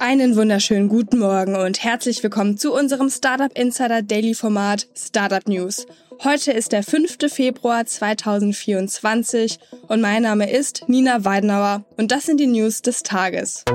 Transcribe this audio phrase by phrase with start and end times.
[0.00, 5.86] Einen wunderschönen guten Morgen und herzlich willkommen zu unserem Startup Insider Daily Format Startup News.
[6.24, 7.18] Heute ist der 5.
[7.28, 9.58] Februar 2024
[9.88, 13.66] und mein Name ist Nina Weidenauer und das sind die News des Tages.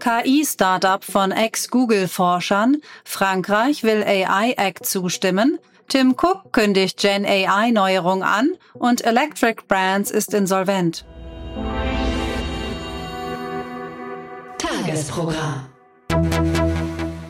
[0.00, 2.78] KI-Startup von Ex-Google-Forschern.
[3.04, 5.60] Frankreich will AI-Act zustimmen.
[5.86, 11.06] Tim Cook kündigt Gen AI-Neuerung an und Electric Brands ist insolvent.
[14.88, 15.66] Tagesprogramm.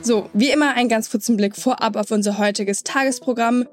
[0.00, 3.66] So, wie immer ein ganz kurzen Blick vorab auf unser heutiges Tagesprogramm.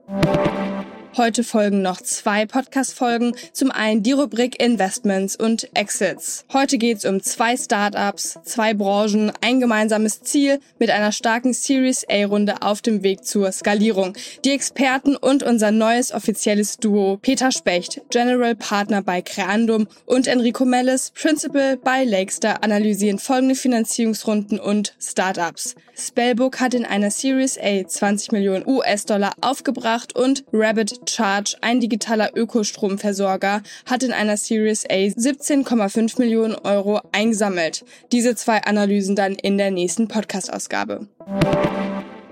[1.17, 3.37] Heute folgen noch zwei Podcast-Folgen.
[3.53, 6.43] Zum einen die Rubrik Investments und Exits.
[6.51, 12.05] Heute geht es um zwei Startups, zwei Branchen, ein gemeinsames Ziel mit einer starken Series
[12.09, 14.17] A-Runde auf dem Weg zur Skalierung.
[14.43, 20.65] Die Experten und unser neues offizielles Duo Peter Specht, General Partner bei Creandum und Enrico
[20.65, 25.75] Mellis, Principal bei Lakestar, analysieren folgende Finanzierungsrunden und Startups.
[25.97, 32.31] Spellbook hat in einer Series A 20 Millionen US-Dollar aufgebracht und Rabbit Charge, ein digitaler
[32.35, 37.85] Ökostromversorger, hat in einer Series A 17,5 Millionen Euro eingesammelt.
[38.11, 41.07] Diese zwei Analysen dann in der nächsten Podcast-Ausgabe.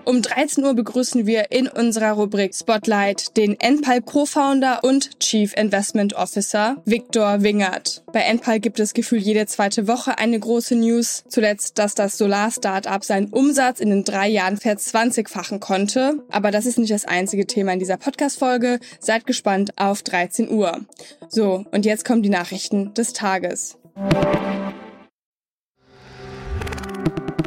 [0.05, 6.13] Um 13 Uhr begrüßen wir in unserer Rubrik Spotlight den Enpal Co-Founder und Chief Investment
[6.13, 8.03] Officer Viktor Wingert.
[8.11, 11.23] Bei Enpal gibt es gefühlt jede zweite Woche eine große News.
[11.29, 16.19] Zuletzt, dass das Solar-Startup seinen Umsatz in den drei Jahren verzwanzigfachen konnte.
[16.29, 18.79] Aber das ist nicht das einzige Thema in dieser Podcast-Folge.
[18.99, 20.81] Seid gespannt auf 13 Uhr.
[21.29, 23.78] So, und jetzt kommen die Nachrichten des Tages.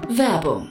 [0.08, 0.70] Werbung.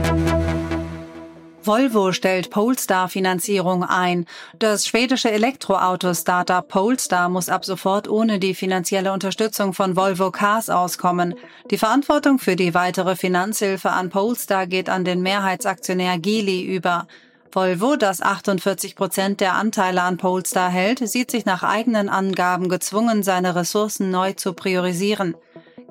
[1.63, 4.25] Volvo stellt Polestar-Finanzierung ein.
[4.57, 11.35] Das schwedische Elektroauto-Startup Polestar muss ab sofort ohne die finanzielle Unterstützung von Volvo Cars auskommen.
[11.69, 17.07] Die Verantwortung für die weitere Finanzhilfe an Polestar geht an den Mehrheitsaktionär Geely über.
[17.51, 23.23] Volvo, das 48 Prozent der Anteile an Polestar hält, sieht sich nach eigenen Angaben gezwungen,
[23.23, 25.35] seine Ressourcen neu zu priorisieren.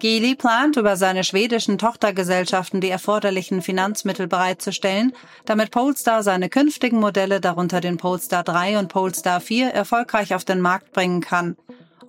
[0.01, 5.13] Geely plant, über seine schwedischen Tochtergesellschaften die erforderlichen Finanzmittel bereitzustellen,
[5.45, 10.63] damit Polestar seine künftigen Modelle, darunter den Polestar 3 und Polestar 4, erfolgreich auf den
[10.63, 11.57] Markt bringen kann.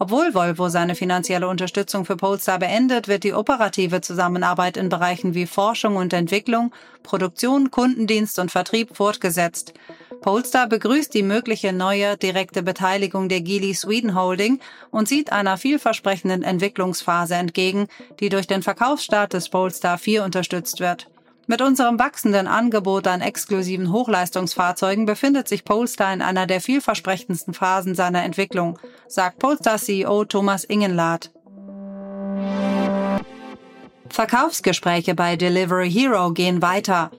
[0.01, 5.45] Obwohl Volvo seine finanzielle Unterstützung für Polestar beendet, wird die operative Zusammenarbeit in Bereichen wie
[5.45, 6.73] Forschung und Entwicklung,
[7.03, 9.75] Produktion, Kundendienst und Vertrieb fortgesetzt.
[10.22, 16.41] Polestar begrüßt die mögliche neue direkte Beteiligung der Geely Sweden Holding und sieht einer vielversprechenden
[16.41, 17.88] Entwicklungsphase entgegen,
[18.19, 21.11] die durch den Verkaufsstart des Polestar 4 unterstützt wird.
[21.47, 27.96] Mit unserem wachsenden Angebot an exklusiven Hochleistungsfahrzeugen befindet sich Polestar in einer der vielversprechendsten Phasen
[27.96, 31.31] seiner Entwicklung, sagt Polestar-CEO Thomas Ingenlath.
[34.10, 37.12] Verkaufsgespräche bei Delivery Hero gehen weiter.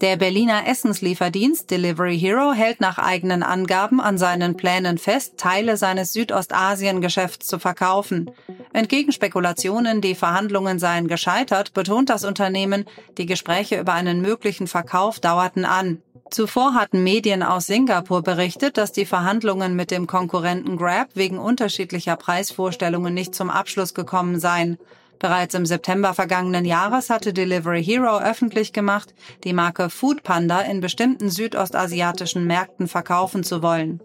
[0.00, 6.14] Der Berliner Essenslieferdienst Delivery Hero hält nach eigenen Angaben an seinen Plänen fest, Teile seines
[6.14, 8.30] Südostasien-Geschäfts zu verkaufen.
[8.72, 12.86] Entgegen Spekulationen, die Verhandlungen seien gescheitert, betont das Unternehmen,
[13.18, 16.00] die Gespräche über einen möglichen Verkauf dauerten an.
[16.30, 22.16] Zuvor hatten Medien aus Singapur berichtet, dass die Verhandlungen mit dem Konkurrenten Grab wegen unterschiedlicher
[22.16, 24.78] Preisvorstellungen nicht zum Abschluss gekommen seien.
[25.20, 29.14] Bereits im September vergangenen Jahres hatte Delivery Hero öffentlich gemacht,
[29.44, 34.00] die Marke Foodpanda in bestimmten südostasiatischen Märkten verkaufen zu wollen.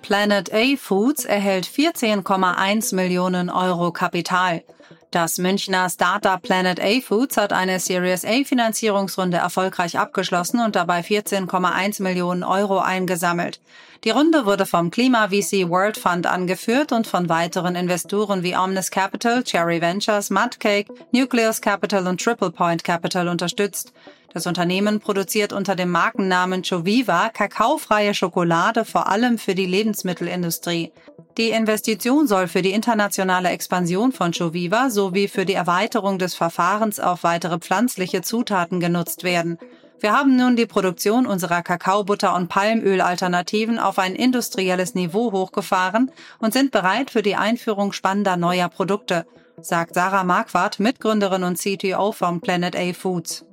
[0.00, 4.62] Planet A Foods erhält 14,1 Millionen Euro Kapital.
[5.10, 11.00] Das Münchner Startup Planet A Foods hat eine Series A Finanzierungsrunde erfolgreich abgeschlossen und dabei
[11.00, 13.58] 14,1 Millionen Euro eingesammelt.
[14.04, 18.90] Die Runde wurde vom Klima VC World Fund angeführt und von weiteren Investoren wie Omnis
[18.90, 23.94] Capital, Cherry Ventures, Mudcake, Nucleus Capital und Triple Point Capital unterstützt.
[24.34, 30.92] Das Unternehmen produziert unter dem Markennamen Choviva kakaofreie Schokolade vor allem für die Lebensmittelindustrie.
[31.38, 37.00] Die Investition soll für die internationale Expansion von Choviva sowie für die Erweiterung des Verfahrens
[37.00, 39.58] auf weitere pflanzliche Zutaten genutzt werden.
[40.00, 46.52] Wir haben nun die Produktion unserer Kakaobutter und Palmölalternativen auf ein industrielles Niveau hochgefahren und
[46.52, 49.26] sind bereit für die Einführung spannender neuer Produkte,
[49.60, 53.44] sagt Sarah Marquardt, Mitgründerin und CTO von Planet A Foods.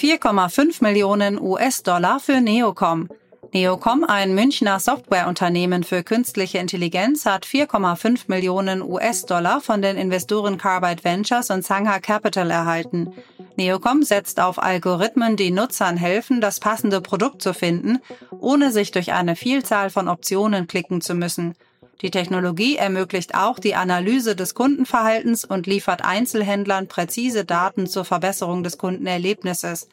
[0.00, 3.08] 4,5 Millionen US-Dollar für Neocom.
[3.52, 11.04] Neocom, ein Münchner Softwareunternehmen für künstliche Intelligenz, hat 4,5 Millionen US-Dollar von den Investoren Carbide
[11.04, 13.12] Ventures und Sangha Capital erhalten.
[13.56, 17.98] Neocom setzt auf Algorithmen, die Nutzern helfen, das passende Produkt zu finden,
[18.38, 21.54] ohne sich durch eine Vielzahl von Optionen klicken zu müssen.
[22.02, 28.62] Die Technologie ermöglicht auch die Analyse des Kundenverhaltens und liefert Einzelhändlern präzise Daten zur Verbesserung
[28.62, 29.88] des Kundenerlebnisses.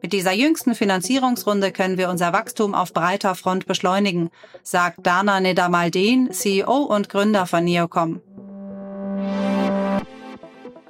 [0.00, 4.30] Mit dieser jüngsten Finanzierungsrunde können wir unser Wachstum auf breiter Front beschleunigen,
[4.62, 8.20] sagt Dana Nedamaldin, CEO und Gründer von Neocom.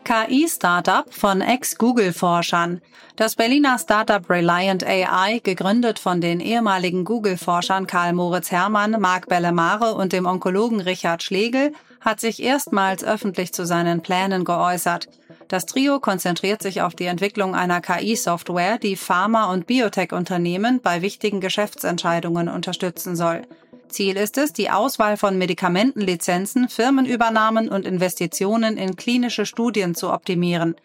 [0.08, 2.80] KI-Startup von Ex-Google-Forschern.
[3.16, 9.92] Das Berliner Startup Reliant AI, gegründet von den ehemaligen Google-Forschern Karl Moritz Herrmann, Marc Bellemare
[9.92, 15.10] und dem Onkologen Richard Schlegel, hat sich erstmals öffentlich zu seinen Plänen geäußert.
[15.48, 21.42] Das Trio konzentriert sich auf die Entwicklung einer KI-Software, die Pharma- und Biotech-Unternehmen bei wichtigen
[21.42, 23.42] Geschäftsentscheidungen unterstützen soll.
[23.88, 30.76] Ziel ist es, die Auswahl von Medikamentenlizenzen, Firmenübernahmen und Investitionen in klinische Studien zu optimieren.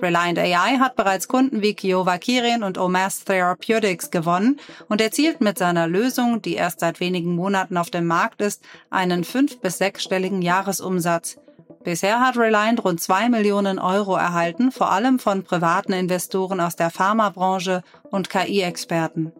[0.00, 5.58] Reliant AI hat bereits Kunden wie Kiowa Kirin und Omas Therapeutics gewonnen und erzielt mit
[5.58, 10.42] seiner Lösung, die erst seit wenigen Monaten auf dem Markt ist, einen fünf- bis sechsstelligen
[10.42, 11.38] Jahresumsatz.
[11.82, 16.90] Bisher hat Reliant rund zwei Millionen Euro erhalten, vor allem von privaten Investoren aus der
[16.90, 19.32] Pharmabranche und KI-Experten.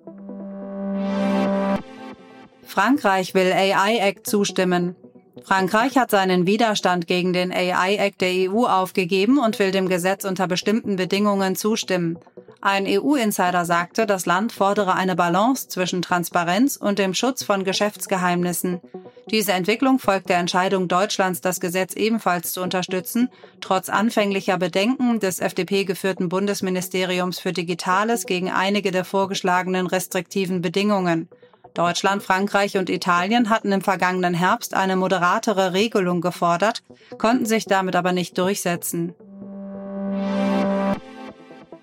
[2.68, 4.94] Frankreich will AI Act zustimmen.
[5.42, 10.26] Frankreich hat seinen Widerstand gegen den AI Act der EU aufgegeben und will dem Gesetz
[10.26, 12.18] unter bestimmten Bedingungen zustimmen.
[12.60, 18.82] Ein EU-Insider sagte, das Land fordere eine Balance zwischen Transparenz und dem Schutz von Geschäftsgeheimnissen.
[19.30, 23.30] Diese Entwicklung folgt der Entscheidung Deutschlands, das Gesetz ebenfalls zu unterstützen,
[23.62, 31.28] trotz anfänglicher Bedenken des FDP-geführten Bundesministeriums für Digitales gegen einige der vorgeschlagenen restriktiven Bedingungen.
[31.74, 36.82] Deutschland, Frankreich und Italien hatten im vergangenen Herbst eine moderatere Regelung gefordert,
[37.18, 39.14] konnten sich damit aber nicht durchsetzen.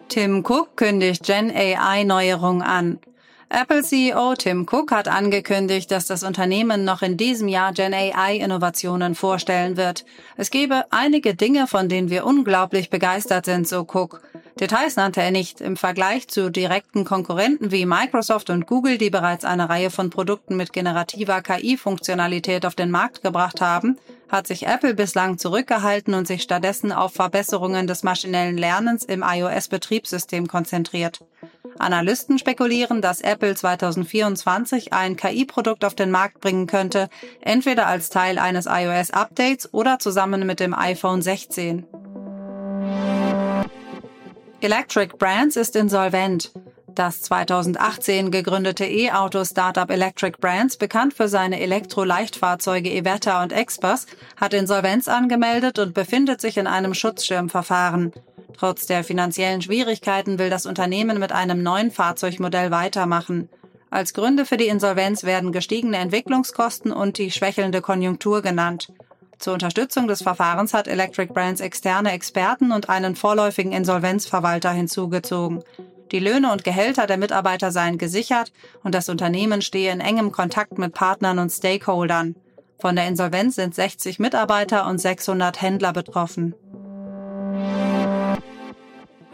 [0.09, 2.99] Tim Cook kündigt Gen AI Neuerung an.
[3.49, 8.37] Apple CEO Tim Cook hat angekündigt, dass das Unternehmen noch in diesem Jahr Gen AI
[8.37, 10.03] Innovationen vorstellen wird.
[10.35, 14.21] Es gebe einige Dinge, von denen wir unglaublich begeistert sind, so Cook.
[14.59, 15.59] Details nannte er nicht.
[15.59, 20.55] Im Vergleich zu direkten Konkurrenten wie Microsoft und Google, die bereits eine Reihe von Produkten
[20.55, 23.97] mit generativer KI-Funktionalität auf den Markt gebracht haben,
[24.29, 30.47] hat sich Apple bislang zurückgehalten und sich stattdessen auf Verbesserungen des maschinellen Lernens im iOS-Betriebssystem
[30.47, 31.19] konzentriert.
[31.77, 37.09] Analysten spekulieren, dass Apple 2024 ein KI-Produkt auf den Markt bringen könnte,
[37.41, 41.85] entweder als Teil eines iOS-Updates oder zusammen mit dem iPhone 16.
[44.65, 46.51] Electric Brands ist insolvent.
[46.87, 54.07] Das 2018 gegründete E-Auto-Startup Electric Brands, bekannt für seine Elektro-Leichtfahrzeuge Evetta und Express,
[54.37, 58.11] hat Insolvenz angemeldet und befindet sich in einem Schutzschirmverfahren.
[58.57, 63.49] Trotz der finanziellen Schwierigkeiten will das Unternehmen mit einem neuen Fahrzeugmodell weitermachen.
[63.91, 68.91] Als Gründe für die Insolvenz werden gestiegene Entwicklungskosten und die schwächelnde Konjunktur genannt.
[69.37, 75.63] Zur Unterstützung des Verfahrens hat Electric Brands externe Experten und einen vorläufigen Insolvenzverwalter hinzugezogen.
[76.11, 78.51] Die Löhne und Gehälter der Mitarbeiter seien gesichert
[78.83, 82.35] und das Unternehmen stehe in engem Kontakt mit Partnern und Stakeholdern.
[82.79, 86.53] Von der Insolvenz sind 60 Mitarbeiter und 600 Händler betroffen.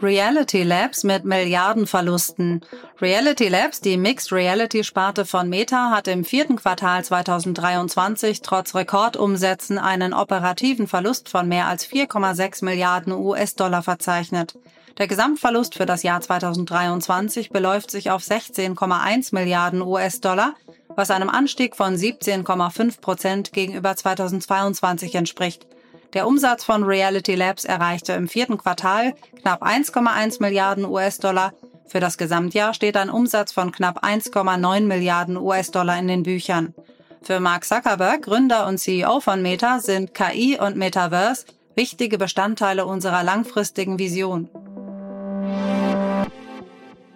[0.02, 2.62] Reality Labs mit Milliardenverlusten.
[3.00, 9.78] Reality Labs, die Mixed Reality Sparte von Meta, hat im vierten Quartal 2023 trotz Rekordumsätzen
[9.78, 14.58] einen operativen Verlust von mehr als 4,6 Milliarden US-Dollar verzeichnet.
[14.98, 20.54] Der Gesamtverlust für das Jahr 2023 beläuft sich auf 16,1 Milliarden US-Dollar,
[20.96, 25.66] was einem Anstieg von 17,5 Prozent gegenüber 2022 entspricht.
[26.14, 31.54] Der Umsatz von Reality Labs erreichte im vierten Quartal knapp 1,1 Milliarden US-Dollar.
[31.86, 36.74] Für das Gesamtjahr steht ein Umsatz von knapp 1,9 Milliarden US-Dollar in den Büchern.
[37.22, 43.22] Für Mark Zuckerberg, Gründer und CEO von Meta, sind KI und Metaverse wichtige Bestandteile unserer
[43.22, 44.50] langfristigen Vision.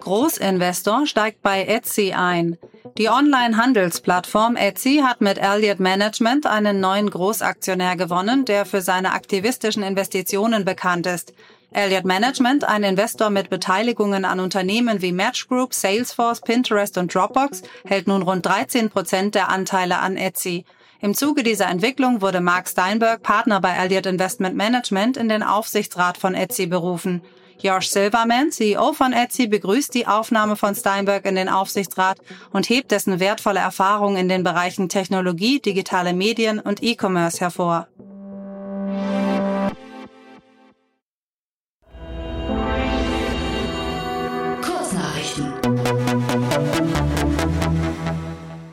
[0.00, 2.57] Großinvestor steigt bei Etsy ein.
[2.95, 9.83] Die Online-Handelsplattform Etsy hat mit Elliott Management einen neuen Großaktionär gewonnen, der für seine aktivistischen
[9.83, 11.35] Investitionen bekannt ist.
[11.73, 17.62] Elliott Management, ein Investor mit Beteiligungen an Unternehmen wie Match Group, Salesforce, Pinterest und Dropbox,
[17.85, 20.64] hält nun rund 13 Prozent der Anteile an Etsy.
[21.00, 26.16] Im Zuge dieser Entwicklung wurde Mark Steinberg, Partner bei Elliott Investment Management, in den Aufsichtsrat
[26.16, 27.23] von Etsy berufen.
[27.63, 32.19] Josh Silverman, CEO von Etsy, begrüßt die Aufnahme von Steinberg in den Aufsichtsrat
[32.53, 37.89] und hebt dessen wertvolle Erfahrung in den Bereichen Technologie, digitale Medien und E-Commerce hervor.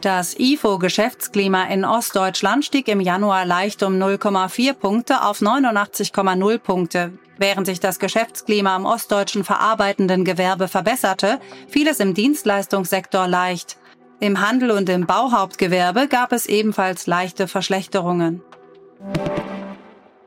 [0.03, 7.13] Das IFO-Geschäftsklima in Ostdeutschland stieg im Januar leicht um 0,4 Punkte auf 89,0 Punkte.
[7.37, 13.77] Während sich das Geschäftsklima am ostdeutschen verarbeitenden Gewerbe verbesserte, fiel es im Dienstleistungssektor leicht.
[14.19, 18.41] Im Handel und im Bauhauptgewerbe gab es ebenfalls leichte Verschlechterungen.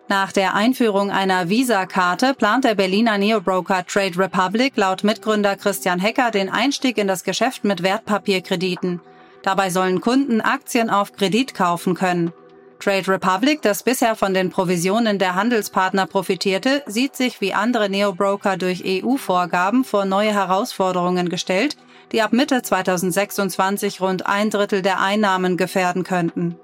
[0.09, 6.31] Nach der Einführung einer Visa-Karte plant der Berliner Neobroker Trade Republic laut Mitgründer Christian Hecker
[6.31, 9.03] den Einstieg in das Geschäft mit Wertpapierkrediten.
[9.47, 12.33] Dabei sollen Kunden Aktien auf Kredit kaufen können.
[12.81, 18.57] Trade Republic, das bisher von den Provisionen der Handelspartner profitierte, sieht sich wie andere Neobroker
[18.57, 21.77] durch EU-Vorgaben vor neue Herausforderungen gestellt,
[22.11, 26.57] die ab Mitte 2026 rund ein Drittel der Einnahmen gefährden könnten.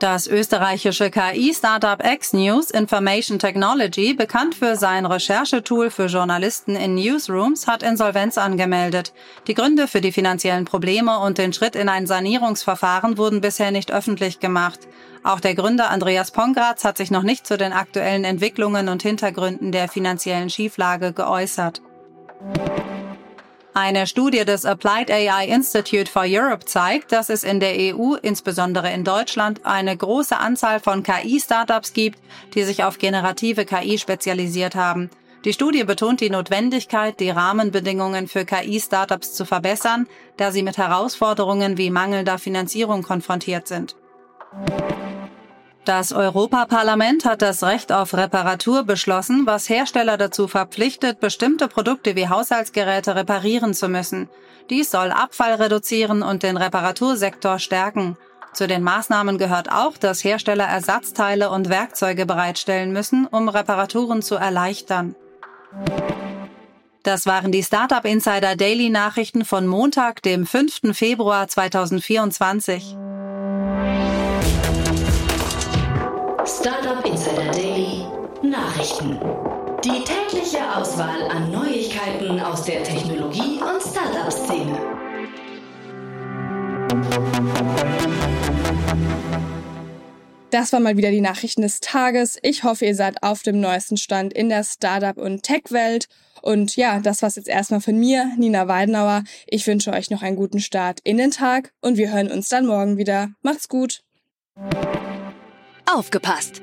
[0.00, 7.84] Das österreichische KI-Startup X-News Information Technology, bekannt für sein Recherchetool für Journalisten in Newsrooms, hat
[7.84, 9.12] Insolvenz angemeldet.
[9.46, 13.92] Die Gründe für die finanziellen Probleme und den Schritt in ein Sanierungsverfahren wurden bisher nicht
[13.92, 14.80] öffentlich gemacht.
[15.22, 19.70] Auch der Gründer Andreas Pongratz hat sich noch nicht zu den aktuellen Entwicklungen und Hintergründen
[19.70, 21.80] der finanziellen Schieflage geäußert.
[23.76, 28.92] Eine Studie des Applied AI Institute for Europe zeigt, dass es in der EU, insbesondere
[28.92, 32.20] in Deutschland, eine große Anzahl von KI-Startups gibt,
[32.54, 35.10] die sich auf generative KI spezialisiert haben.
[35.44, 41.76] Die Studie betont die Notwendigkeit, die Rahmenbedingungen für KI-Startups zu verbessern, da sie mit Herausforderungen
[41.76, 43.96] wie mangelnder Finanzierung konfrontiert sind.
[45.84, 52.28] Das Europaparlament hat das Recht auf Reparatur beschlossen, was Hersteller dazu verpflichtet, bestimmte Produkte wie
[52.28, 54.30] Haushaltsgeräte reparieren zu müssen.
[54.70, 58.16] Dies soll Abfall reduzieren und den Reparatursektor stärken.
[58.54, 64.36] Zu den Maßnahmen gehört auch, dass Hersteller Ersatzteile und Werkzeuge bereitstellen müssen, um Reparaturen zu
[64.36, 65.14] erleichtern.
[67.02, 70.96] Das waren die Startup Insider Daily Nachrichten von Montag, dem 5.
[70.96, 72.96] Februar 2024.
[79.84, 84.78] Die tägliche Auswahl an Neuigkeiten aus der Technologie- und Startup-Szene.
[90.48, 92.38] Das war mal wieder die Nachrichten des Tages.
[92.40, 96.06] Ich hoffe, ihr seid auf dem neuesten Stand in der Startup- und Tech-Welt.
[96.40, 99.22] Und ja, das war's jetzt erstmal von mir, Nina Weidenauer.
[99.46, 102.64] Ich wünsche euch noch einen guten Start in den Tag und wir hören uns dann
[102.64, 103.32] morgen wieder.
[103.42, 104.00] Macht's gut.
[105.84, 106.62] Aufgepasst!